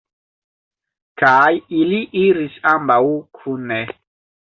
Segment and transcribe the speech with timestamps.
[1.23, 1.53] Kaj
[1.83, 3.01] ili iris ambaŭ
[3.41, 3.83] kune.